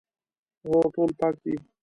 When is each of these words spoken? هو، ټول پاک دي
هو، 0.65 0.75
ټول 0.93 1.09
پاک 1.19 1.35
دي 1.43 1.55